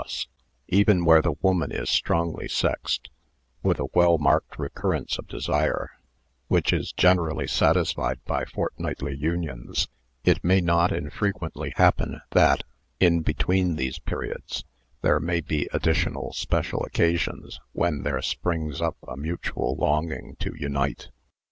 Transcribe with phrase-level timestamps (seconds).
[0.01, 0.33] Mutual Adjustment
[0.71, 3.11] 45 Even where the woman is strongly sexed,
[3.61, 5.91] with a well marked recurrence of desire,
[6.47, 9.87] which is generally satisfied by fortnightly unions,
[10.23, 12.63] it may not infrequently happen that,
[12.99, 14.63] in between these periods,
[15.03, 21.09] there may be additional special occasions when there springs up a mutual longing to unite.